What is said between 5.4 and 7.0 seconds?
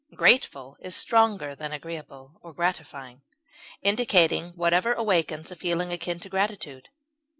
a feeling akin to gratitude.